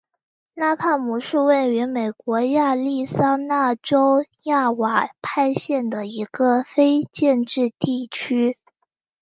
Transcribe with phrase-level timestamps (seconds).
[0.55, 8.57] 拉帕姆是位于美国亚利桑那州亚瓦派县的一个非建制地区。